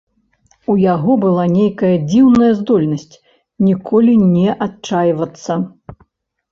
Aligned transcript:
У 0.73 0.77
яго 0.83 1.11
была 1.25 1.45
нейкая 1.57 1.91
дзіўная 2.09 2.49
здольнасць 2.63 3.15
ніколі 3.69 4.19
не 4.35 4.49
адчайвацца. 4.69 5.53